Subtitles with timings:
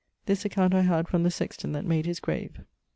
[0.25, 2.61] This account I had from the sexton that made his grave.